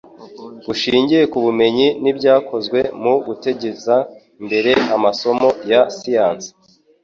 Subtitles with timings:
[0.65, 3.95] bushingiye ku bumenyi n'ibyakozwe mu guteza
[4.39, 6.49] imbere amasomo ya siyansi